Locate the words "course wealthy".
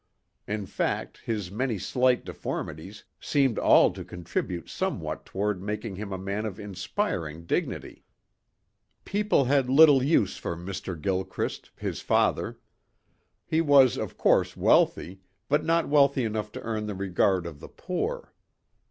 14.17-15.21